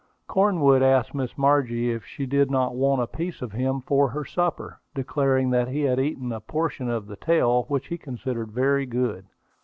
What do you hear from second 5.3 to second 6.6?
that he had eaten a